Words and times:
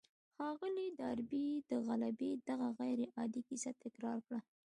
ښاغلي 0.35 0.87
ډاربي 0.99 1.47
د 1.69 1.71
غلبې 1.87 2.31
دغه 2.47 2.67
غير 2.79 2.99
عادي 3.17 3.41
کيسه 3.49 3.71
تکرار 3.83 4.17
کړه. 4.27 4.39